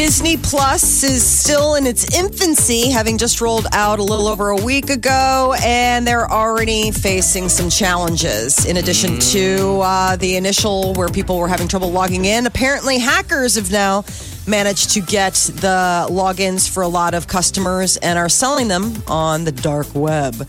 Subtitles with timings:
[0.00, 4.56] Disney Plus is still in its infancy, having just rolled out a little over a
[4.56, 8.64] week ago, and they're already facing some challenges.
[8.64, 13.56] In addition to uh, the initial where people were having trouble logging in, apparently hackers
[13.56, 14.04] have now
[14.46, 19.44] managed to get the logins for a lot of customers and are selling them on
[19.44, 20.48] the dark web.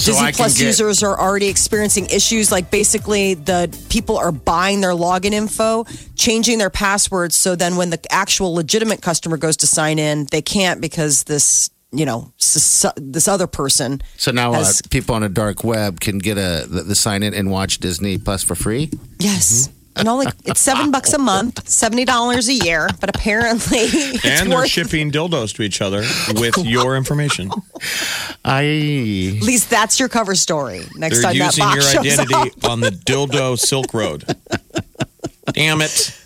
[0.00, 4.80] So Disney Plus get- users are already experiencing issues like basically the people are buying
[4.80, 5.84] their login info,
[6.16, 7.36] changing their passwords.
[7.36, 11.70] So then when the actual legitimate customer goes to sign in, they can't because this,
[11.92, 14.00] you know, this other person.
[14.16, 17.34] So now uh, people on a dark web can get a the, the sign in
[17.34, 18.90] and watch Disney Plus for free.
[19.18, 19.68] Yes.
[20.00, 24.50] And only it's seven bucks a month, seventy dollars a year, but apparently it's and
[24.50, 26.02] they're worth shipping dildos to each other
[26.34, 27.50] with your information.
[28.44, 28.62] I
[29.38, 30.82] at least that's your cover story.
[30.96, 32.70] Next They're time that using your box shows identity up.
[32.70, 34.24] on the dildo Silk Road.
[35.52, 36.16] Damn it.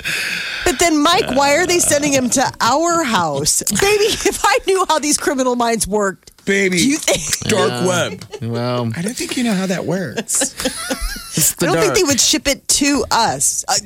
[0.65, 3.63] But then, Mike, why are they sending him to our house?
[3.63, 6.79] Baby, if I knew how these criminal minds worked, Baby.
[6.79, 8.25] do you think Dark web.
[8.43, 10.55] well, I don't think you know how that works.
[11.37, 13.65] it's I don't think they would ship it to us.
[13.69, 13.77] I,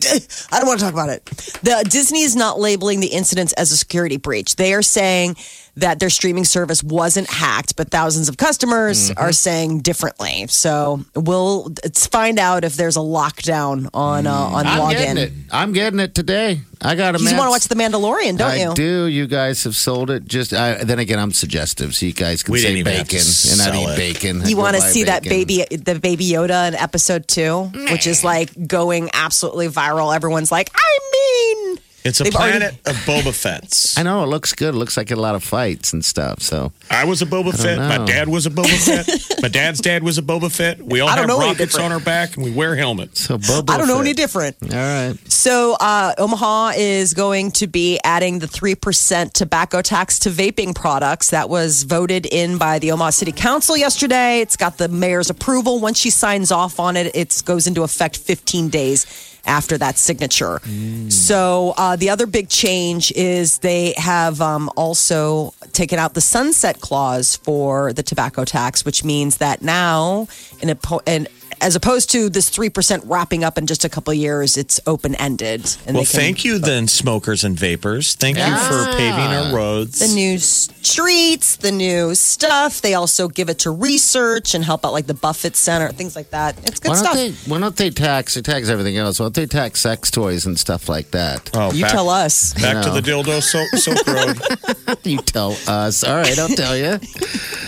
[0.53, 1.25] I don't want to talk about it.
[1.63, 4.57] The Disney is not labeling the incidents as a security breach.
[4.57, 5.37] They are saying
[5.79, 9.19] that their streaming service wasn't hacked, but thousands of customers Mm-hmm.
[9.19, 10.47] are saying differently.
[10.49, 15.19] So we'll let's find out if there's a lockdown on uh, on I'm getting login.
[15.19, 15.33] it.
[15.51, 16.61] I'm getting it today.
[16.81, 18.75] I got a You want to watch The Mandalorian, don't I you?
[18.75, 19.07] do.
[19.07, 20.25] You guys have sold it.
[20.27, 23.09] Just I, then again, I'm suggestive, so you guys can We say didn't even have
[23.09, 23.97] to bacon, and I sell eat it.
[23.97, 24.43] bacon.
[24.49, 28.23] You want to buy see that baby, the baby Yoda in episode two, which is
[28.25, 30.15] like going absolutely viral.
[30.15, 31.79] Everyone's like, I mean,
[32.09, 33.97] It's a They've already- planet of Boba Fett's.
[33.99, 34.75] I know it looks good.
[34.75, 36.41] It looks like a lot of fights and stuff.
[36.41, 37.79] So I was a Boba Fett.
[37.79, 38.67] My dad was a Boba
[39.07, 39.43] Fett.
[39.43, 40.81] My dad's dad was a Boba Fett.
[40.83, 41.93] We all I don't have know any rockets different.
[41.93, 43.21] on our back and we wear helmets.
[43.21, 44.07] so Boba I don't know Fett.
[44.07, 44.57] any different.
[44.63, 45.15] All right.
[45.31, 51.31] So, uh, Omaha is going to be adding the 3% tobacco tax to vaping products.
[51.31, 54.41] That was voted in by the Omaha City Council yesterday.
[54.41, 55.81] It's got the mayor's approval.
[55.81, 59.07] Once she signs off on it, it goes into effect 15 days
[59.49, 60.61] after that signature.
[61.09, 66.81] So, uh, the other big change is they have um, also taken out the sunset
[66.81, 70.29] clause for the tobacco tax, which means that now,
[70.61, 71.27] in a, po- in,
[71.61, 75.15] as opposed to this 3% wrapping up in just a couple of years, it's open
[75.17, 75.77] ended.
[75.87, 78.15] Well, thank you then, smokers and vapors.
[78.15, 79.99] Thank you for paving our roads.
[79.99, 82.81] The new streets, the new stuff.
[82.81, 86.31] They also give it to research and help out like the Buffett Center, things like
[86.31, 86.57] that.
[86.67, 87.15] It's good Why stuff.
[87.15, 87.31] they?
[87.51, 88.35] Why don't they tax?
[88.35, 89.19] They tax everything else.
[89.21, 91.51] Why don't they tax sex toys and stuff like that?
[91.55, 92.55] oh, you back, tell us.
[92.55, 94.39] Back to the dildo soap, Silk Road.
[95.05, 96.03] You tell us.
[96.05, 96.99] All right, I'll tell you.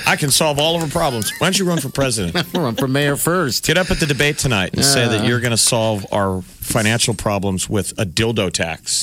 [0.07, 1.31] I can solve all of our problems.
[1.39, 2.37] Why don't you run for president?
[2.55, 3.65] I'll run for mayor first.
[3.67, 7.15] Get up at the debate tonight and say that you're going to solve our financial
[7.15, 9.03] problems with a dildo tax.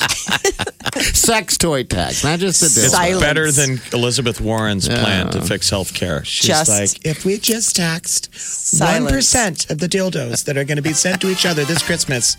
[1.18, 2.90] Sex toy tax, not just the It's dildo.
[2.90, 3.22] Silence.
[3.22, 6.24] better than Elizabeth Warren's plan to fix health care.
[6.24, 9.12] She's Just- like, if we just taxed Silence.
[9.12, 12.36] 1% of the dildos that are going to be sent to each other this Christmas,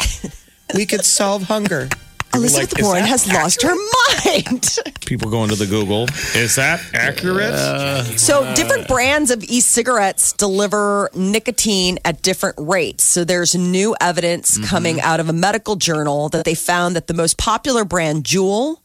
[0.75, 1.89] we could solve hunger.
[2.33, 3.75] We're Elizabeth like, Warren that has lost her
[4.25, 4.77] mind.
[5.07, 6.05] People go into the Google.
[6.35, 7.55] Is that accurate?
[8.19, 13.05] So, different brands of e cigarettes deliver nicotine at different rates.
[13.05, 14.65] So, there's new evidence mm-hmm.
[14.65, 18.79] coming out of a medical journal that they found that the most popular brand, Juul,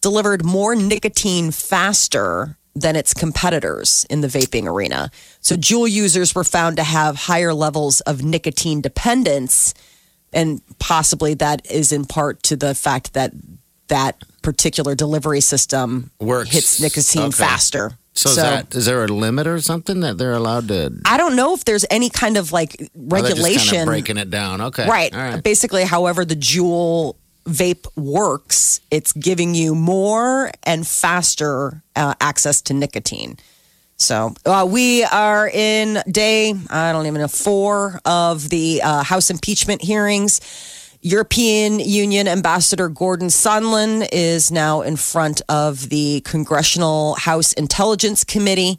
[0.00, 5.10] delivered more nicotine faster than its competitors in the vaping arena.
[5.40, 9.74] So, Juul users were found to have higher levels of nicotine dependence.
[10.32, 13.32] And possibly that is in part to the fact that
[13.88, 16.50] that particular delivery system Works.
[16.50, 17.36] hits nicotine Okay.
[17.36, 17.92] faster.
[18.14, 20.92] So, is, that, is there a limit or something that they're allowed to?
[21.04, 22.88] I don't know if there's any kind of like Or
[23.22, 23.68] they're just regulation.
[23.70, 24.60] kind of breaking it down.
[24.60, 25.14] Okay, right.
[25.14, 25.42] All right.
[25.42, 32.74] Basically, however the Juul vape works, it's giving you more and faster uh, access to
[32.74, 33.36] nicotine.
[34.00, 39.30] So uh, we are in day, I don't even know, four of the uh, House
[39.30, 40.40] impeachment hearings.
[41.02, 48.78] European Union Ambassador Gordon Sondland is now in front of the Congressional House Intelligence Committee.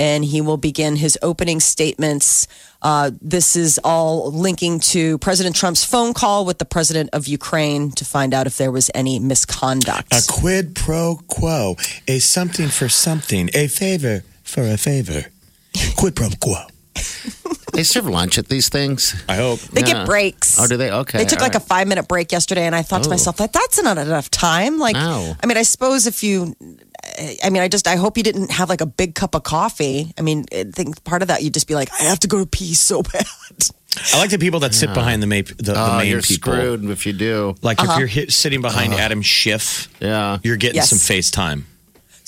[0.00, 2.46] and he will begin his opening statements.
[2.80, 7.90] Uh, this is all linking to President Trump's phone call with the president of Ukraine
[7.92, 10.14] to find out if there was any misconduct.
[10.14, 11.76] A quid pro quo,
[12.06, 15.26] a something for something, a favor for a favor.
[15.96, 16.56] Quid pro quo.
[17.74, 19.14] They serve lunch at these things.
[19.28, 19.60] I hope.
[19.60, 19.86] They Yeah.
[19.98, 20.58] get breaks.
[20.58, 20.90] Oh, do they?
[20.90, 21.68] Okay, They took all like a right.
[21.68, 23.10] five minute break yesterday, and I thought to Oh.
[23.12, 24.78] myself, that that's not enough time.
[24.80, 25.36] Like, No.
[25.40, 26.56] I mean, I suppose if you,
[27.44, 30.12] I mean, I just, I hope you didn't have like a big cup of coffee.
[30.18, 32.38] I mean, I think part of that you'd just be like, I have to go
[32.40, 33.26] to pee so bad.
[34.12, 36.52] I like the people that sit behind the, ma- the, the Oh, main you're people.
[36.52, 37.54] screwed if you do.
[37.62, 37.98] Like if uh-huh.
[38.00, 39.02] you're hit, sitting behind uh-huh.
[39.02, 40.38] Adam Schiff, Yeah.
[40.42, 40.90] you're getting Yes.
[40.90, 41.62] some FaceTime.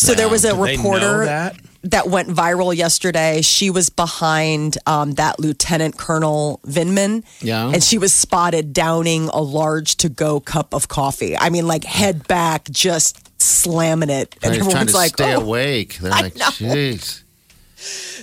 [0.06, 1.56] So there was a Do they know reporter that?
[1.84, 3.42] that went viral yesterday.
[3.42, 7.24] She was behind um, that Lieutenant Colonel Vindman.
[7.40, 7.70] Yeah.
[7.70, 11.36] And she was spotted downing a large to go cup of coffee.
[11.36, 14.36] I mean, like head back, just slamming it.
[14.42, 15.40] And They're trying everyone's to like, stay oh.
[15.40, 15.98] awake.
[15.98, 16.46] They're I like, know.
[16.46, 17.22] jeez.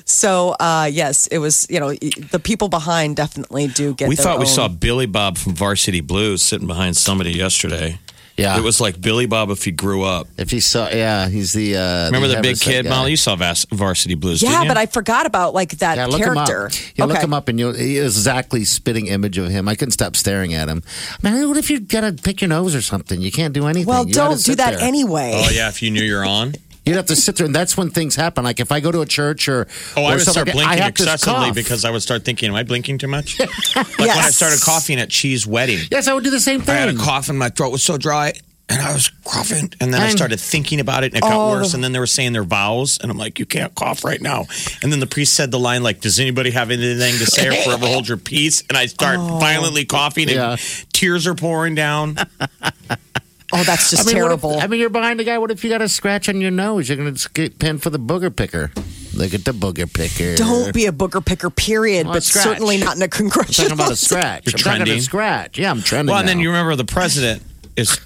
[0.06, 4.24] So, uh, yes, it was, you know, the people behind definitely do get we their
[4.24, 8.00] thought we own- saw Billy Bob from Varsity Blues sitting behind somebody yesterday.
[8.38, 8.56] Yeah.
[8.58, 10.28] It was like Billy Bob if he grew up.
[10.38, 11.76] If he saw, yeah, he's the.
[11.76, 12.90] Uh, Remember the big kid, guy.
[12.92, 13.10] Molly?
[13.12, 14.68] You saw Vas- Varsity Blues, Yeah, didn't you?
[14.70, 16.66] but I forgot about like that Yeah, look character.
[16.68, 16.72] him up.
[16.96, 19.68] You look him up, and you'll he is exactly spitting image of him.
[19.68, 20.84] I couldn't stop staring at him.
[21.24, 23.22] Man, what if you gotta pick your nose or something?
[23.22, 23.88] You can't do anything.
[23.88, 24.82] Well, You don't do that there.
[24.88, 25.32] anyway.
[25.44, 26.54] Oh, yeah, if you knew you're on.
[26.88, 28.44] You'd have to sit there, and that's when things happen.
[28.44, 30.74] Like if I go to a church or Oh, or I would start like blinking
[30.74, 33.40] I to excessively because I would start thinking, am I blinking too much?
[33.76, 35.80] like when I started coughing at Cheese Wedding.
[35.92, 36.76] yes, I would do the same thing.
[36.76, 38.34] I had a cough and my throat was so dry.
[38.70, 41.32] And I was coughing, and then I And- started thinking about it, and it got
[41.32, 41.52] Oh.
[41.52, 41.74] worse.
[41.74, 44.46] And then they were saying their vows, and I'm like, "You can't cough right now."
[44.84, 47.54] And then the priest said the line, like, "Does anybody have anything to say or
[47.64, 49.38] forever hold your peace?" And I start oh.
[49.40, 50.56] violently coughing, and Yeah.
[50.92, 52.18] tears are pouring down.
[53.54, 54.60] oh, that's just I mean, what if- terrible.
[54.60, 55.38] I mean, you're behind the guy.
[55.38, 56.90] What if you got a scratch on your nose?
[56.90, 58.72] You're going to get pinned for the booger picker.
[59.14, 60.36] Look at the booger picker.
[60.36, 62.44] don't be a booger picker, period, Well, but scratch.
[62.44, 63.70] certainly not in a I'm congressional.
[63.70, 64.46] talking about a scratch.
[64.46, 64.98] You're I'm talking about trending.
[64.98, 65.58] a scratch.
[65.58, 66.12] Yeah, I'm trending.
[66.12, 67.42] Well, and then you remember the president
[67.76, 68.00] is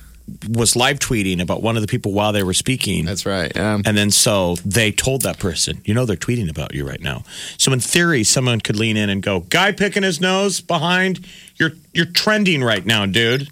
[0.50, 3.04] was live tweeting about one of the people while they were speaking.
[3.04, 3.56] That's right.
[3.58, 7.02] Um, And then so they told that person, you know, they're tweeting about you right
[7.02, 7.24] now.
[7.58, 11.26] So in theory, someone could lean in and go, "Guy picking his nose behind,
[11.58, 13.50] you're you're trending right now, dude."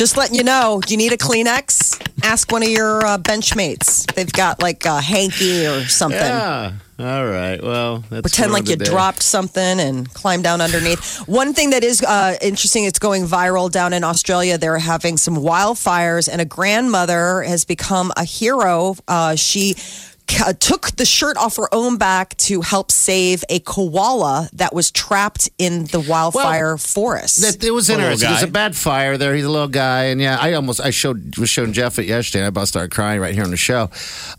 [0.00, 2.00] Just letting you know, do you need a Kleenex?
[2.24, 4.06] Ask one of your uh, bench mates.
[4.14, 6.18] They've got like a hanky or something.
[6.18, 6.72] yeah.
[6.98, 7.62] All right.
[7.62, 8.90] Well, that's Pretend like you today.
[8.90, 11.18] dropped something and climb down underneath.
[11.28, 14.56] One thing that is uh, interesting, it's going viral down in Australia.
[14.56, 18.96] They're having some wildfires, and a grandmother has become a hero.
[19.06, 19.74] Uh, she
[20.30, 24.90] ca- took the shirt off her own back to help save a koala that was
[24.90, 27.40] trapped in the wildfire forest.
[27.42, 28.30] That, it was Poor little interesting.
[28.30, 29.34] There's a bad fire there.
[29.34, 32.40] He's a little guy, and yeah, I almost I showed was showing Jeff it yesterday.
[32.40, 33.90] And I about started crying right here on the show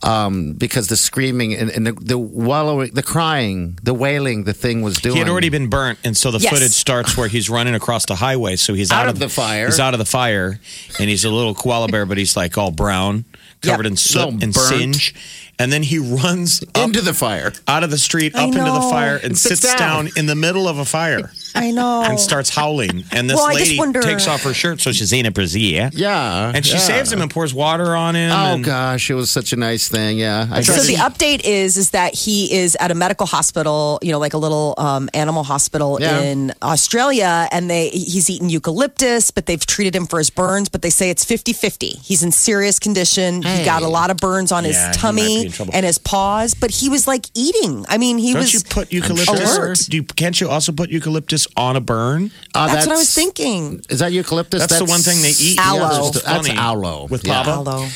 [0.03, 4.81] um, because the screaming and, and the, the wallowing, the crying, the wailing, the thing
[4.81, 5.15] was doing.
[5.15, 6.51] He had already been burnt, and so the Yes.
[6.53, 8.55] footage starts where he's running across the highway.
[8.55, 9.65] So he's Out out, of the fire.
[9.67, 10.59] He's out of the fire,
[10.99, 13.25] and he's a little koala bear, but he's like all brown,
[13.61, 13.91] covered Yep.
[13.91, 14.55] in soot So and burnt.
[14.55, 15.15] singe.
[15.59, 17.53] And then he runs up into the fire.
[17.67, 20.05] out of the street, I up into the fire, and And sits sits down.
[20.05, 21.31] down in the middle of a fire.
[21.55, 22.03] I know.
[22.03, 23.03] and starts howling.
[23.11, 25.31] And this Well, I just lady wonder- takes off her shirt, so she's in a
[25.31, 25.89] brazier.
[25.93, 26.79] Yeah, And she yeah.
[26.79, 28.31] saves him and pours water on him.
[28.31, 30.17] Oh and gosh, it was such a nice thing.
[30.19, 33.99] Yeah, I So tried the update is is that he is at a medical hospital,
[34.01, 36.21] you know, like a little um, animal hospital Yeah.
[36.21, 40.81] in Australia, and they he's eaten eucalyptus, but they've treated him for his burns, but
[40.81, 41.99] they say it's 50-50.
[42.03, 43.41] He's in serious condition.
[43.43, 43.65] He Hey.
[43.65, 45.73] got a lot of burns on Yeah, his he might be tummy in trouble.
[45.75, 47.85] and his paws, but he was like eating.
[47.89, 49.57] I mean, he Don't was you put eucalyptus?
[49.57, 49.79] alert.
[49.89, 52.31] Do you, can't you also put eucalyptus on a burn?
[52.55, 53.81] Oh, That's, what I was thinking.
[53.89, 54.61] Is that eucalyptus?
[54.61, 55.59] That's, the one thing they eat.
[55.59, 56.07] Aloe.
[56.07, 56.59] It's That's funny.
[56.59, 57.07] aloe.
[57.09, 57.43] with Yeah.
[57.43, 57.67] pava.
[57.67, 57.87] Aloe,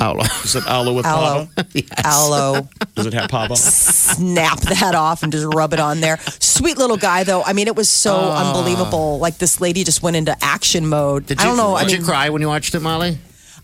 [0.00, 0.24] Aloe.
[0.42, 1.48] Is it aloe with Aloe.
[1.56, 2.04] pava?
[2.04, 2.68] aloe.
[2.94, 3.56] Does it have pava?
[3.56, 6.18] snap that off and just rub it on there.
[6.40, 7.42] Sweet little guy, though.
[7.42, 8.48] I mean, it was so ah.
[8.48, 9.18] unbelievable.
[9.18, 11.26] Like this lady just went into action mode.
[11.26, 11.74] Did I don't know.
[11.74, 13.18] I Did mean, you cry when you watched it, Molly?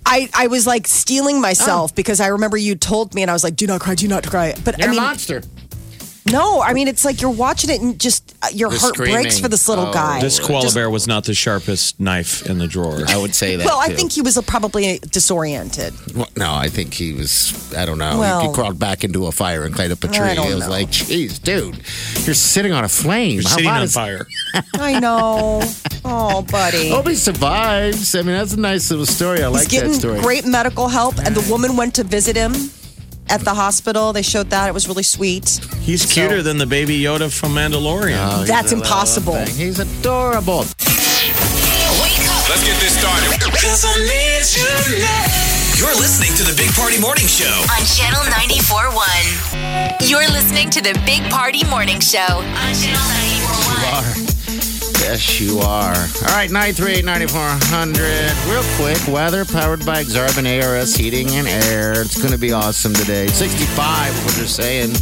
[0.06, 1.40] I, I was like stealing Oh.
[1.40, 1.94] myself ah.
[1.96, 4.26] because I remember you told me, and I was like, "Do not cry, do not
[4.26, 5.42] cry." But You're I mean, a monster.
[6.30, 9.38] No, I mean, it's like you're watching it and just uh, your You're heart breaks
[9.38, 9.92] for this little Oh.
[9.92, 10.20] guy.
[10.20, 13.00] This koala Just- bear was not the sharpest knife in the drawer.
[13.08, 13.64] I would say that.
[13.64, 13.94] Well, I too.
[13.96, 15.94] think he was probably disoriented.
[16.14, 17.72] Well, no, I think he was.
[17.74, 18.18] I don't know.
[18.18, 20.34] Well- he, he crawled back into a fire and climbed up a I tree.
[20.34, 20.70] don't It was know.
[20.70, 21.76] like, "Geez, dude,
[22.24, 23.34] you're sitting on a flame.
[23.34, 24.26] You're How sitting hot on is- fire.
[24.74, 25.62] I know.
[26.04, 26.88] Oh, buddy.
[26.90, 28.14] Hope he survives.
[28.14, 29.42] I mean, that's a nice little story.
[29.42, 30.20] I He's like that getting story.
[30.20, 32.52] great medical help, and the woman went to visit him
[33.30, 34.12] at the hospital.
[34.12, 35.60] They showed that it was really sweet.
[35.80, 38.18] He's cuter than the baby Yoda from Mandalorian.
[38.18, 39.36] Oh, That's uh, impossible.
[39.46, 40.66] He's adorable.
[42.50, 43.30] Let's get this started.
[45.78, 47.46] You're listening to the Big Party Morning Show.
[47.46, 50.08] On Channel 94.1.
[50.08, 52.18] You're listening to the Big Party Morning Show.
[52.20, 53.06] On Channel
[53.38, 53.39] 94.1.
[55.00, 55.94] Yes, you are.
[55.96, 58.36] All right, 938 9400.
[58.46, 62.02] Real quick, weather powered by Exarban ARS Heating and Air.
[62.02, 63.26] It's going to be awesome today.
[63.26, 64.92] 65, what they're saying.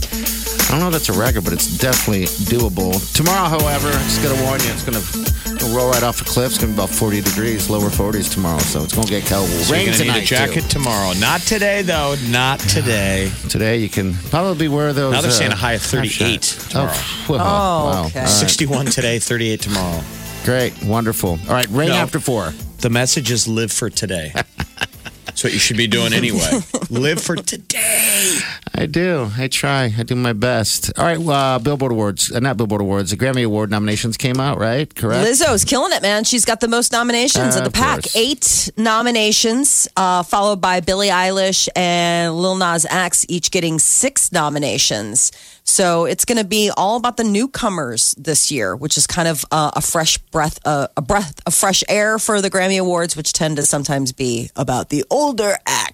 [0.69, 2.93] I don't know if that's a record, but it's definitely doable.
[3.15, 6.51] Tomorrow, however, just going to warn you, it's going to roll right off a cliff.
[6.51, 9.25] It's going to be about 40 degrees, lower 40s tomorrow, so it's going to get
[9.27, 9.49] cold.
[9.49, 10.69] So Rain you're gonna tonight, need a jacket too.
[10.69, 11.15] tomorrow.
[11.19, 12.17] Not today, though.
[12.29, 13.33] Not today.
[13.49, 15.13] Today, you can probably wear those.
[15.13, 16.93] Now they're uh, saying a high of 38 tomorrow.
[16.93, 16.97] shot.
[17.01, 18.07] Oh, well, Oh, wow.
[18.09, 18.19] okay.
[18.21, 18.29] All right.
[18.31, 20.03] 61 today, 38 tomorrow.
[20.45, 21.31] Great, wonderful.
[21.49, 21.95] All right, rain No.
[21.95, 22.53] after four.
[22.81, 24.33] The message is live for today.
[25.25, 26.61] That's what you should be doing anyway.
[26.91, 28.39] live for today.
[28.75, 29.31] I do.
[29.37, 29.93] I try.
[29.97, 30.93] I do my best.
[30.99, 34.59] All right, uh, Billboard Awards, uh, not Billboard Awards, the Grammy Award nominations came out,
[34.59, 34.93] right?
[34.95, 35.27] Correct.
[35.27, 36.25] Lizzo's killing it, man.
[36.25, 38.03] She's got the most nominations Uh, of the pack.
[38.03, 38.17] course.
[38.17, 45.33] Eight nominations, uh, followed by Billie Eilish and Lil Nas X, each getting six nominations.
[45.65, 49.45] So it's going to be all about the newcomers this year, which is kind of
[49.51, 53.33] uh, a fresh breath, uh, a breath of fresh air for the Grammy Awards, which
[53.35, 55.88] tend to sometimes be about the older acts.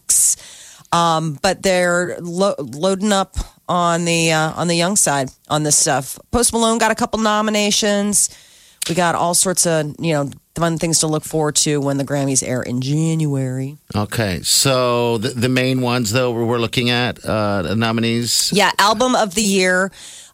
[0.95, 3.37] Um, but they're lo- loading up
[3.69, 6.19] on the uh, on the young side on this stuff.
[6.31, 8.31] Post Malone got a couple nominations.
[8.89, 12.05] We got all sorts of you know fun things to look forward to when the
[12.05, 13.77] Grammys air in January.
[13.95, 18.53] Okay, so the, the main ones, though, we're we're looking at uh, the nominees.
[18.53, 19.91] Yeah, album of the year.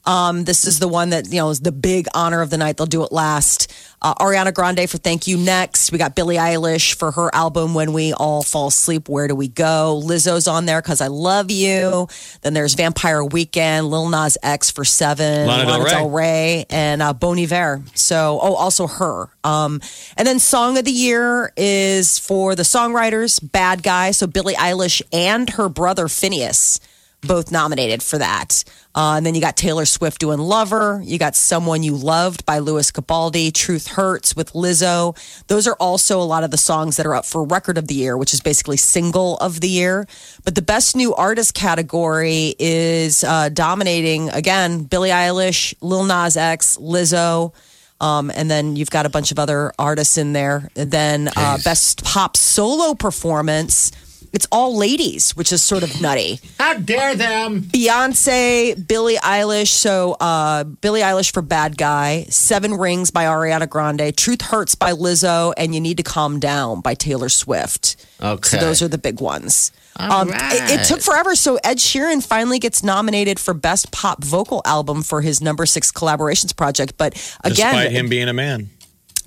[0.06, 2.76] Um, this is the one that you know is the big honor of the night.
[2.76, 3.72] They'll do it last.
[4.02, 5.92] Uh, Ariana Grande for "Thank You" next.
[5.92, 9.48] We got Billie Eilish for her album "When We All Fall Asleep." Where do we
[9.48, 10.00] go?
[10.02, 12.08] Lizzo's on there because I love you.
[12.40, 17.38] Then there's Vampire Weekend, Lil Nas X for Seven, Lana Del Rey, and uh, Bon
[17.38, 17.82] Iver.
[17.94, 19.28] So, oh, also her.
[19.44, 19.80] Um,
[20.16, 24.12] and then song of the year is for the songwriters, Bad Guy.
[24.12, 26.80] So Billie Eilish and her brother Finneas
[27.22, 28.64] both nominated for that.
[28.94, 31.00] Uh, and then you got Taylor Swift doing Lover.
[31.04, 33.52] You got Someone You Loved by Lewis Capaldi.
[33.52, 35.16] Truth Hurts with Lizzo.
[35.46, 37.94] Those are also a lot of the songs that are up for Record of the
[37.94, 40.06] Year, which is basically single of the year.
[40.44, 46.78] But the Best New Artist category is uh, dominating, again, Billie Eilish, Lil Nas X,
[46.78, 47.54] Lizzo.
[48.00, 50.70] Um, and then you've got a bunch of other artists in there.
[50.74, 53.92] And then uh, Best Pop Solo Performance.
[54.32, 56.40] It's all ladies, which is sort of nutty.
[56.58, 57.62] How dare them?
[57.62, 59.68] Beyonce, Billie Eilish.
[59.68, 64.92] So uh, Billie Eilish for Bad Guy, Seven Rings by Ariana Grande, Truth Hurts by
[64.92, 67.96] Lizzo, and You Need to Calm Down by Taylor Swift.
[68.22, 68.48] Okay.
[68.48, 69.72] So those are the big ones.
[69.96, 70.70] Um, right.
[70.70, 71.34] it, it took forever.
[71.34, 75.90] So Ed Sheeran finally gets nominated for Best Pop Vocal Album for his number six
[75.92, 76.94] collaborations project.
[76.96, 78.70] But again, Despite him being a man.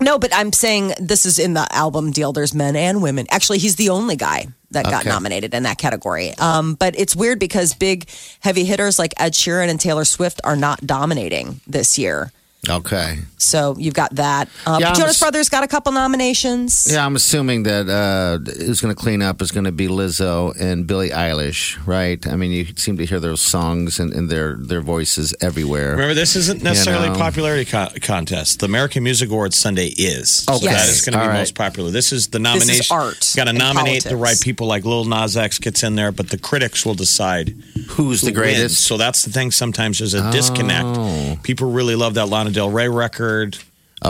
[0.04, 2.34] No, but I'm saying this is in the album deal.
[2.34, 3.26] There's men and women.
[3.30, 5.10] Actually, he's the only guy that got Okay.
[5.10, 6.34] nominated in that category.
[6.38, 10.56] Um, but it's weird because big heavy hitters like Ed Sheeran and Taylor Swift are
[10.56, 12.32] not dominating this year.
[12.70, 13.20] Okay.
[13.38, 14.48] So you've got that.
[14.66, 16.88] Uh, Yeah, Jonas s- Brothers got a couple nominations.
[16.90, 20.58] Yeah, I'm assuming that uh, who's going to clean up is going to be Lizzo
[20.60, 22.26] and Billie Eilish, right?
[22.26, 25.92] I mean, you seem to hear those songs and, and their their voices everywhere.
[25.92, 27.16] Remember, this isn't necessarily know.
[27.16, 28.60] a popularity co- contest.
[28.62, 30.46] The American Music Awards Sunday is.
[30.48, 30.60] Okay.
[30.60, 30.90] So that Yes.
[30.90, 31.40] is going to be All right.
[31.40, 31.92] most popular.
[31.92, 32.96] This is the is nomination.
[32.96, 36.12] art Got to and nominate the right people, like Lil Nas X gets in there,
[36.14, 37.56] but the critics will decide
[37.90, 38.56] Who's the who wins.
[38.58, 38.82] greatest?
[38.86, 39.52] So that's the thing.
[39.52, 40.32] Sometimes there's a Oh.
[40.32, 41.44] disconnect.
[41.44, 43.58] People really love that Lana Del Rey record.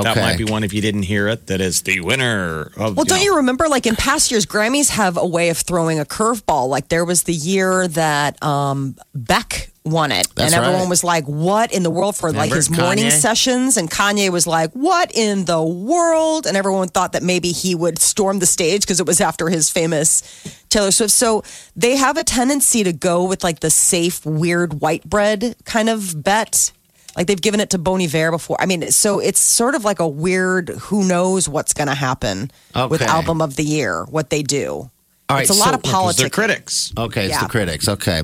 [0.01, 1.47] That might be one if you didn't hear it.
[1.47, 2.97] That is the winner of.
[2.97, 3.23] Well, don't know.
[3.23, 6.67] you remember, like in past years, Grammys have a way of throwing a curveball.
[6.67, 10.89] Like there was the year that um, Beck won it, That's and everyone right.
[10.89, 14.47] was like, "What in the world?" For like Remember his morning sessions, and Kanye was
[14.47, 18.81] like, "What in the world?" And everyone thought that maybe he would storm the stage
[18.81, 20.23] because it was after his famous
[20.69, 21.13] Taylor Swift.
[21.13, 21.43] So
[21.75, 26.23] they have a tendency to go with like the safe, weird white bread kind of
[26.23, 26.71] bet.
[27.15, 28.57] Like they've given it to Bon Iver before.
[28.59, 30.69] I mean, so it's sort of like a weird.
[30.69, 32.49] Who knows what's going to happen
[32.89, 34.05] with album of the year?
[34.05, 34.89] What they do.
[35.29, 36.19] All right, it's a right, lot so- of Because politics.
[36.19, 36.93] they're critics.
[36.97, 37.43] Okay, it's Yeah.
[37.43, 37.87] the critics.
[37.87, 38.23] Okay,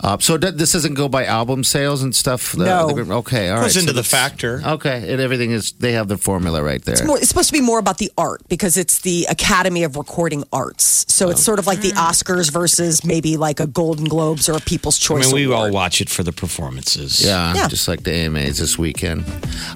[0.00, 2.52] uh, so th- this doesn't go by album sales and stuff.
[2.52, 2.88] The- No.
[2.92, 3.62] the- okay, all right.
[3.64, 4.62] Goes into so the factor.
[4.64, 5.72] Okay, and everything is.
[5.72, 6.94] They have the formula right there.
[6.94, 9.96] It's, more, it's supposed to be more about the art because it's the Academy of
[9.96, 11.04] Recording Arts.
[11.08, 14.60] So it's sort of like the Oscars versus maybe like a Golden Globes or a
[14.60, 15.24] People's Choice.
[15.24, 17.24] I mean, we all watch it for the performances.
[17.24, 17.68] Yeah, Yeah.
[17.68, 19.24] just like the AMAs this weekend.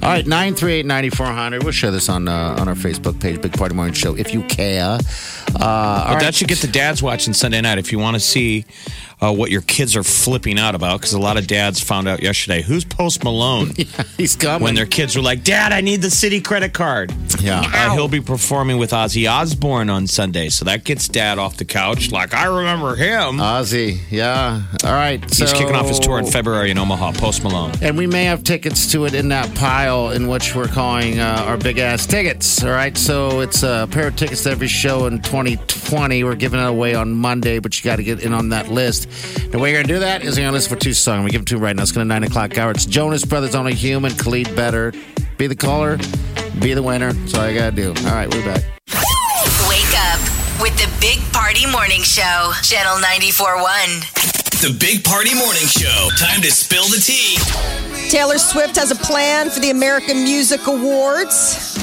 [0.02, 1.62] All right, nine three eight ninety four hundred.
[1.64, 4.42] We'll share this on uh, on our Facebook page, Big Party Morning Show, if you
[4.44, 4.98] care.
[5.54, 6.20] Uh, all But right.
[6.20, 8.64] that should get the dads watching Sunday night if you want to see
[9.22, 11.00] uh, what your kids are flipping out about.
[11.00, 13.70] Because a lot of dads found out yesterday who's Post Malone
[14.16, 14.62] He's coming.
[14.64, 17.60] when their kids were like, "Dad, I need the city credit card." Yeah.
[17.60, 21.64] Uh, he'll be performing with Ozzy Osbourne on Sunday, so that gets Dad off the
[21.64, 22.10] couch.
[22.10, 23.38] Like I remember him.
[23.38, 24.62] Ozzy, yeah.
[24.84, 25.22] All right.
[25.32, 27.12] He's kicking off his tour in February in Omaha.
[27.12, 27.72] Post Malone.
[27.82, 31.44] And we may have tickets to it in that pile in which we're calling uh,
[31.46, 32.62] our big ass tickets.
[32.64, 32.96] All right.
[32.96, 36.24] So it's a pair of tickets to every show in 2020.
[36.24, 39.08] We're giving it away on Monday, but you got to get in on that list.
[39.50, 41.24] The way you're going to do that is you're going to listen for two songs.
[41.24, 41.82] We give them to you right now.
[41.82, 42.70] It's going to 9 o'clock hour.
[42.70, 44.92] It's Jonas Brothers Only Human, Khalid Better.
[45.38, 45.98] Be the caller,
[46.60, 47.12] be the winner.
[47.12, 47.88] That's all you got to do.
[48.06, 48.32] All right.
[48.32, 48.62] We're back.
[49.68, 50.20] Wake up
[50.60, 54.60] with the Big Party Morning Show, Channel 94.1.
[54.62, 56.08] The Big Party Morning Show.
[56.16, 57.36] Time to spill the tea.
[58.10, 61.76] Taylor Swift has a plan for the American Music Awards.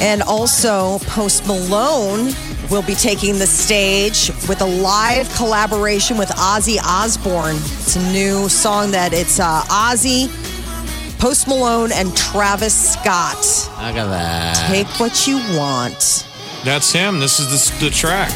[0.00, 2.28] And also, Post Malone
[2.70, 7.56] will be taking the stage with a live collaboration with Ozzy Osbourne.
[7.56, 10.28] It's a new song that it's uh, Ozzy,
[11.18, 13.36] Post Malone, and Travis Scott.
[13.76, 14.68] I got that.
[14.70, 16.26] Take what you want.
[16.64, 17.20] That's him.
[17.20, 18.32] This is the, the track.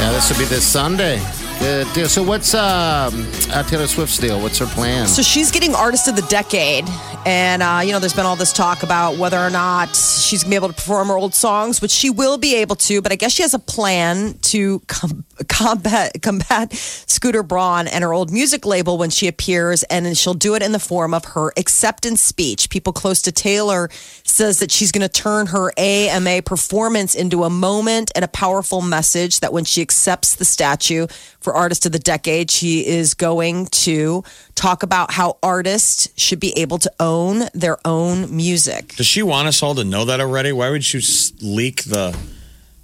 [0.00, 1.20] Yeah, this will be this Sunday.
[1.60, 2.08] Deal.
[2.08, 4.40] So, what's um, uh, Taylor Swift's deal?
[4.40, 5.06] What's her plan?
[5.06, 6.86] So she's getting Artist of the Decade.
[7.26, 10.48] And, uh, you know, there's been all this talk about whether or not she's to
[10.48, 13.02] be able to perform her old songs, which she will be able to.
[13.02, 18.12] But I guess she has a plan to com- combat, combat Scooter Braun and her
[18.12, 19.82] old music label when she appears.
[19.84, 22.70] And she'll do it in the form of her acceptance speech.
[22.70, 23.88] People close to Taylor
[24.24, 28.82] says that she's going to turn her AMA performance into a moment and a powerful
[28.82, 31.06] message that when she accepts the statue
[31.40, 34.22] for Artist of the Decade, she is going to
[34.54, 38.94] talk about how artists should be able to own their own music.
[38.96, 40.52] Does she want us all to know that already?
[40.52, 41.00] Why would you
[41.40, 42.16] leak the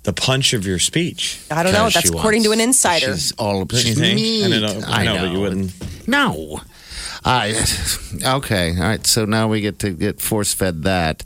[0.07, 1.39] the punch of your speech?
[1.51, 1.91] I don't know.
[1.91, 3.13] That's she according to an insider.
[3.15, 4.17] She's all Don't you think?
[4.17, 4.45] Me.
[4.45, 6.09] I know, I know, but you wouldn't.
[6.09, 6.61] No.
[7.25, 7.55] I
[8.25, 8.71] okay.
[8.77, 9.05] All right.
[9.07, 11.25] So now we get to get force fed that.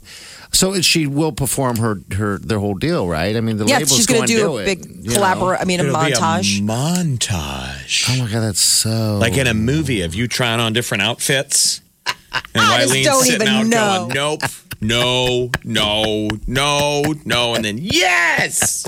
[0.53, 3.35] So she will perform her her their whole deal, right?
[3.37, 5.61] I mean, the Yeah, label's she's going to going do a it, big you collaborate.
[5.61, 6.59] I mean, a It'll be montage.
[6.61, 8.09] montage.
[8.09, 11.81] Oh my god, that's so Like in a movie of you trying on different outfits.
[12.53, 13.97] And I just Wileen's don't sitting even out know.
[14.07, 14.41] going, nope,
[14.81, 18.85] no, no, no, no, and then yes.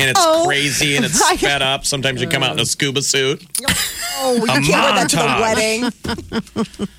[0.00, 1.84] And it's Oh, crazy and it's I- sped up.
[1.84, 3.44] Sometimes you come out in a scuba suit.
[4.18, 6.88] oh, you A can't wear that to the wedding.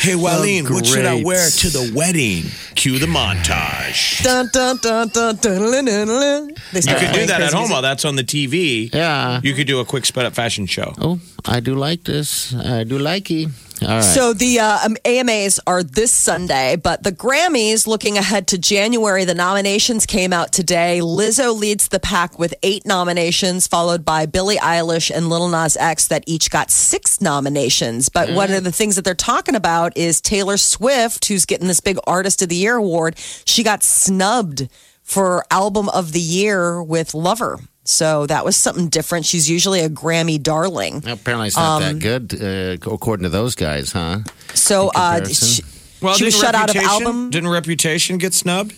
[0.00, 2.42] Hey, Wileen, what should I wear to the wedding?
[2.74, 4.20] Cue the montage.
[4.22, 6.48] Dun, dun, dun, dun, dun, dun, dun, dun.
[6.72, 8.92] You could do that at home while that's on the TV.
[8.92, 9.40] Yeah.
[9.44, 10.92] You could do a quick sped up fashion show.
[10.98, 12.52] Oh, I do like this.
[12.54, 13.46] I do like it.
[13.46, 14.00] All right.
[14.02, 19.24] So the uh, um, AMAs are this Sunday, but the Grammys looking ahead to January.
[19.24, 21.00] The nominations came out today.
[21.02, 26.08] Lizzo leads the pack with eight nominations, followed by Billie Eilish and Lil Nas X
[26.08, 28.08] that each got six nominations.
[28.08, 31.80] But one of the things that they're talking about is Taylor Swift, who's getting this
[31.80, 33.18] big Artist of the Year award.
[33.44, 34.68] She got snubbed
[35.02, 37.58] for Album of the Year with Lover.
[37.90, 39.26] So that was something different.
[39.26, 40.98] She's usually a Grammy darling.
[41.06, 44.20] Apparently, it's not Um, that good, uh, according to those guys, huh?
[44.54, 45.64] So uh, comparison.
[46.00, 47.30] she, she was shut out of album.
[47.30, 48.74] Didn't Reputation get snubbed?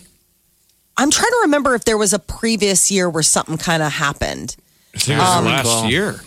[0.97, 4.55] I'm trying to remember if there was a previous year where something kind of happened.
[4.95, 5.89] I think it was Um, last Recall.
[5.91, 6.21] year.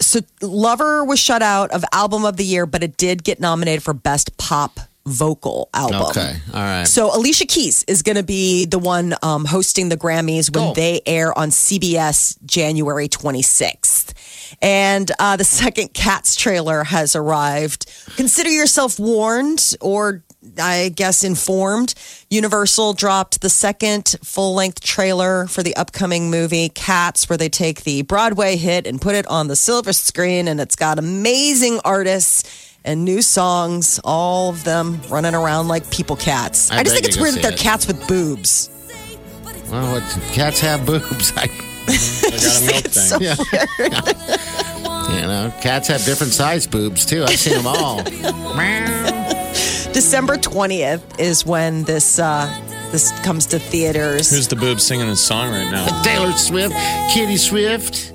[0.00, 3.82] So Lover was shut out of album of the year, but it did get nominated
[3.82, 6.02] for best pop vocal album.
[6.10, 6.34] Okay.
[6.52, 6.84] All right.
[6.86, 10.74] So Alicia Keys is going to be the one um, hosting the Grammys when Cool.
[10.74, 14.12] they air on CBS January 26th.
[14.62, 17.90] And uh, the second Cats trailer has arrived.
[18.16, 20.22] Consider yourself warned or
[20.60, 21.94] I guess informed.
[22.30, 27.84] Universal dropped the second full length trailer for the upcoming movie Cats, where they take
[27.84, 30.46] the Broadway hit and put it on the silver screen.
[30.46, 36.16] And it's got amazing artists and new songs, all of them running around like people
[36.16, 36.70] cats.
[36.70, 37.58] I I, just think it's weird that they're it.
[37.58, 38.70] cats with boobs.
[39.70, 41.32] well, what, cats have boobs.
[41.36, 43.02] I, I got a milk thing.
[43.02, 43.18] So
[45.12, 47.24] you know, cats have different size boobs too.
[47.24, 48.02] I've seen them all.
[49.92, 52.46] December 20th is when this uh,
[52.90, 54.30] this comes to theaters.
[54.30, 56.02] Who's the boob singing this song right now?
[56.02, 56.74] Taylor Swift,
[57.12, 58.13] Kitty Swift.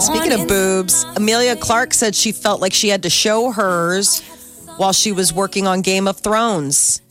[0.00, 4.20] Speaking of boobs, Emilia Clarke said she felt like she had to show hers
[4.76, 7.02] while she was working on Game of Thrones.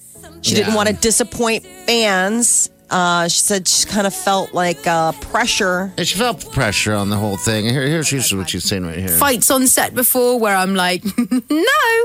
[0.42, 2.70] She didn't want to disappoint fans.
[2.90, 5.94] Uh, she said she kind of felt like uh, pressure.
[5.96, 7.66] And she felt pressure on the whole thing.
[7.66, 9.10] Here, here's usually what she's saying right here.
[9.10, 11.04] fights on set before where I'm like,
[11.52, 11.64] no,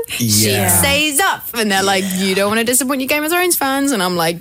[0.09, 0.67] she Yeah.
[0.67, 1.43] stays up.
[1.55, 3.91] And they're like, you don't want to disappoint your Game of Thrones fans.
[3.93, 4.37] And I'm like,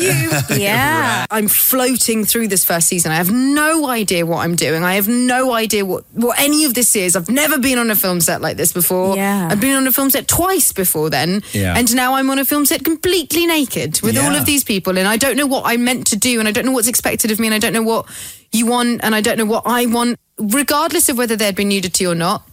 [0.00, 0.30] you.
[0.64, 1.26] Yeah.
[1.30, 3.12] I'm floating through this first season.
[3.12, 4.82] I have no idea what I'm doing.
[4.82, 7.16] I have no idea what, what any of this is.
[7.16, 9.16] I've never been on a film set like this before.
[9.16, 9.48] Yeah.
[9.50, 11.42] I've been on a film set twice before then.
[11.52, 11.76] Yeah.
[11.76, 14.96] And now I'm on a film set completely naked with all of these people.
[14.98, 16.38] And I don't know what I'm meant to do.
[16.38, 17.48] And I don't know what's expected of me.
[17.48, 18.06] And I don't know what
[18.52, 19.02] you want.
[19.02, 20.18] And I don't know what I want.
[20.38, 22.48] Regardless of whether there'd been nudity or not,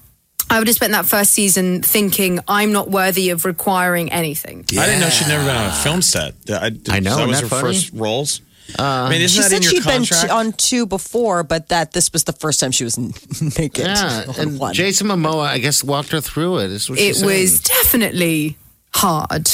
[0.52, 4.66] I would have spent that first season thinking I'm not worthy of requiring anything.
[4.78, 6.34] I didn't know she'd never been on a film set.
[6.50, 7.74] I, I know, That was isn't her funny?
[7.74, 8.42] first roles.
[8.78, 10.24] Uh, I mean, isn't She that said in your she'd been contract?
[10.26, 13.12] t- on two before, but that this was the first time she was n-
[13.58, 13.86] naked.
[13.86, 14.74] Yeah, and one.
[14.74, 16.72] Jason Momoa, I guess, walked her through it.
[16.72, 17.84] Is what it she's was saying.
[17.84, 18.58] definitely
[18.94, 19.50] hard.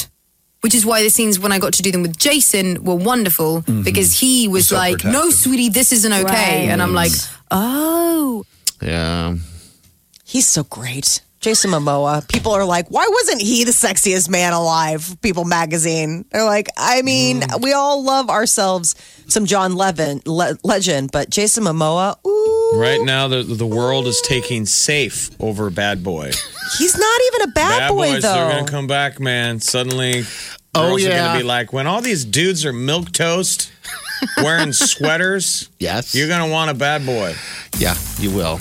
[0.61, 3.61] Which is why the scenes when I got to do them with Jason were wonderful
[3.61, 3.83] mm-hmm.
[3.83, 6.23] because he was so like, "No, sweetie, this isn't okay,"
[6.65, 6.69] Right.
[6.71, 7.37] and I'm like, mm.
[7.51, 8.43] "Oh,
[8.81, 9.35] Yeah.
[10.27, 11.21] He's so great.
[11.39, 12.27] Jason Momoa.
[12.27, 15.15] People are like, why wasn't he the sexiest man alive?
[15.21, 16.25] People magazine.
[16.31, 17.61] They're like, I mean, mm.
[17.61, 18.95] we all love ourselves
[19.27, 24.19] some John Levin le- legend, but Jason Momoa, ooh, Right now, the the world is
[24.21, 26.31] taking safe over Bad Boy.
[26.77, 28.33] he's not even a bad, boy boys, though.
[28.33, 29.61] they're gonna come back, man.
[29.61, 30.23] Suddenly,
[30.75, 33.71] Oh, girls are gonna be like, when all these dudes are milk toast,
[34.43, 35.69] wearing sweaters.
[35.79, 36.13] Yes.
[36.13, 37.35] you're gonna want a bad boy.
[37.77, 38.59] Yeah, you will.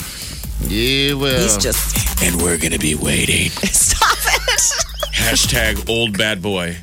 [0.61, 1.41] You will.
[1.41, 3.49] He's just And we're gonna be waiting.
[3.71, 4.85] stop it.
[5.13, 6.77] Hashtag old bad boy.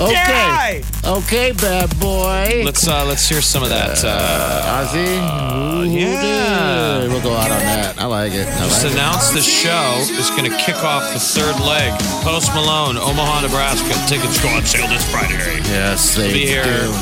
[0.00, 0.82] okay.
[1.04, 2.62] Okay, bad boy.
[2.64, 4.02] Let's uh let's hear some of that.
[4.04, 5.82] Uh, Ozzy.
[5.82, 7.06] Ooh, yeah.
[7.08, 7.98] We'll go out on that.
[7.98, 8.46] I like it.
[8.48, 8.96] I just like it.
[8.96, 11.92] announced the show is going to kick off the third leg.
[12.22, 13.92] Post Malone, Omaha, Nebraska.
[14.08, 15.34] Tickets go on sale this Friday.
[15.68, 16.64] Yes, they Be here.
[16.64, 16.92] do.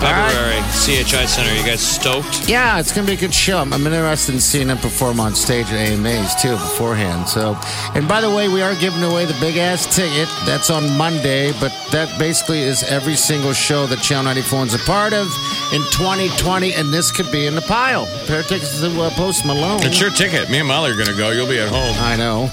[0.00, 1.52] February, CHI Center.
[1.54, 2.48] You guys stoked?
[2.48, 3.58] Yeah, it's gonna be a good show.
[3.58, 7.28] I'm, I'm interested in seeing him perform on stage at AMAs too beforehand.
[7.28, 7.58] So,
[7.94, 10.28] and by the way, we are giving away the big ass ticket.
[10.46, 14.78] That's on Monday, but that basically is every single show that Channel 94 is a
[14.80, 15.26] part of
[15.72, 18.06] in 2020, and this could be in the pile.
[18.26, 19.80] Pair of tickets to uh, Post Malone.
[19.82, 20.50] It's your ticket.
[20.50, 21.30] Me and Molly are going to go.
[21.30, 21.94] You'll be at home.
[21.98, 22.48] I know.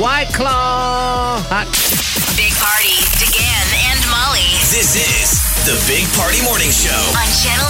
[0.00, 1.40] White Claw.
[1.48, 1.66] Hot.
[2.36, 3.59] Big Party, DeGan and
[4.20, 6.92] Molly This is the Big Party Morning Show.
[7.16, 7.68] on Channel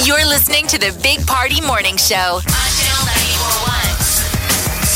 [0.00, 0.06] 94.1.
[0.06, 3.04] You're listening to the Big Party Morning Show on Channel
[3.68, 4.90] 94.1.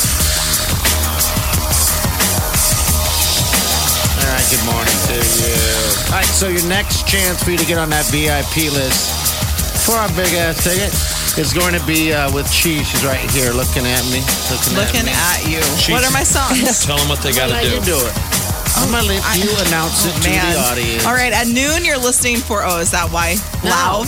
[4.16, 5.60] All right, good morning to you.
[6.08, 9.12] All right, so your next chance for you to get on that VIP list
[9.84, 10.88] for our big ass ticket
[11.36, 12.80] is going to be uh, with Chi.
[12.80, 14.24] She's right here looking at me.
[14.48, 15.12] Looking, Looking at, me.
[15.12, 15.60] at you.
[15.92, 16.84] What are my songs?
[16.86, 17.98] Tell them what they got to How you do.
[17.98, 18.14] do it?
[18.84, 20.52] I'm going to let you announce it to Man.
[20.52, 21.06] the audience.
[21.06, 23.34] All right, at noon you're listening for oh, is that why?
[23.62, 24.06] Lauv.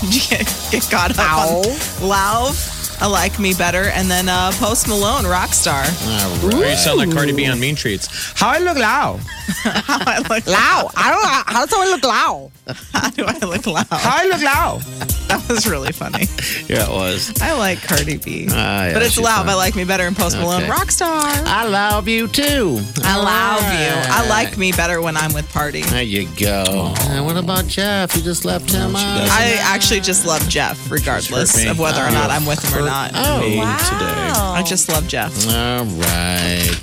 [0.00, 1.64] Did you get, get caught up on
[2.06, 3.00] Lauv?
[3.00, 3.84] I like me better.
[3.84, 5.86] And then uh, Post Malone, Rockstar.
[6.06, 6.70] All Or right.
[6.70, 8.08] you sound like Cardi B on Mean Treats.
[8.38, 9.20] How I look loud.
[9.64, 10.90] How I look Loud.
[10.96, 11.42] I don't know.
[11.46, 12.50] How does someone look loud?
[12.92, 13.86] How do I look loud?
[13.90, 14.82] How I look loud.
[15.28, 16.24] That was really funny.
[16.68, 17.32] Yeah, it was.
[17.40, 18.46] I like Cardi B.
[18.50, 19.36] Ah, yeah, but it's she's Lauv.
[19.38, 19.48] fine.
[19.48, 20.70] I like me better in Post Malone, Okay.
[20.70, 21.22] Rockstar.
[21.46, 22.78] I love you too.
[23.02, 24.12] I All love you.
[24.12, 25.80] I like me better when I'm with Party.
[25.82, 26.92] There you go.
[27.08, 28.14] And what about Jeff?
[28.16, 29.28] You just left him out.
[29.30, 33.12] I actually just love Jeff, regardless of whether or not I'm with him or not.
[33.14, 33.76] Oh, Wow.
[33.78, 34.40] today.
[34.60, 35.32] I just love Jeff.
[35.48, 36.80] All right.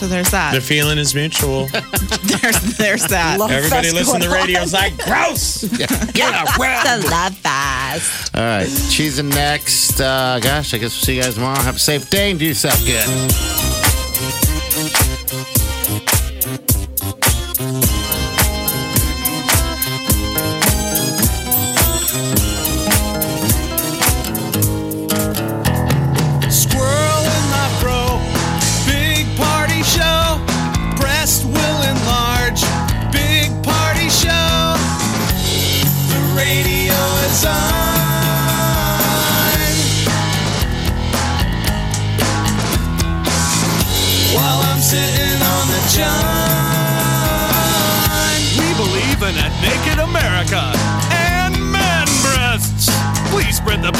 [0.00, 0.54] So there's that.
[0.54, 1.66] The feeling is mutual.
[2.22, 3.36] There's there's that.
[3.38, 5.62] Love Everybody listen to the radio radio's like, gross.
[5.64, 8.34] Get a The love fest.
[8.34, 10.00] All right, she's in next.
[10.00, 11.60] Uh, gosh, I guess we'll see you guys tomorrow.
[11.60, 13.59] Have a safe day and do yourself good.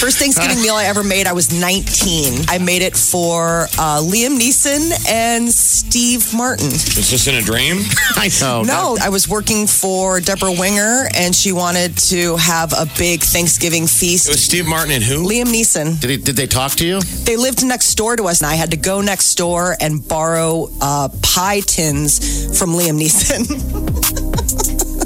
[0.00, 2.44] First Thanksgiving meal I ever made, I was 19.
[2.48, 6.66] I made it for uh, Liam Neeson and Steve Martin.
[6.66, 7.78] Is this in a dream?
[8.16, 8.62] I know.
[8.62, 13.84] No, I was working for Debra Winger, and she wanted to have a big Thanksgiving
[13.84, 13.96] feast.
[13.96, 14.28] It feast.
[14.28, 15.26] was Steve Martin and who?
[15.26, 15.98] Liam Neeson.
[15.98, 17.00] Did, he, did they talk to you?
[17.00, 20.68] They lived next door to us, and I had to go next door and borrow
[20.82, 24.22] uh, pie tins from Liam Neeson.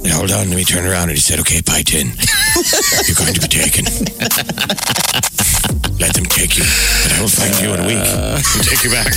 [0.02, 1.10] Yeah, hold on, let me turn around.
[1.10, 2.08] And he said, okay, pie tin.
[3.06, 3.84] You're going to be taken.
[6.00, 6.64] Let them take you,
[7.04, 9.12] but I will find you in a week and take you back.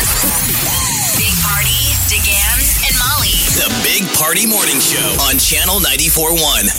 [1.15, 1.79] Big Party,
[2.11, 3.31] DeGan, and Molly.
[3.55, 6.75] The Big Party Morning Show on Channel 94.1.